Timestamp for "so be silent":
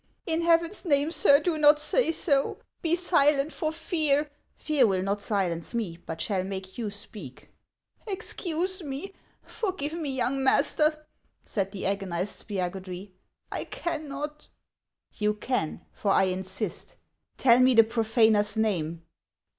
2.11-3.53